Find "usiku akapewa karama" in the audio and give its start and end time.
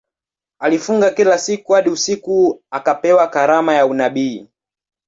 1.89-3.73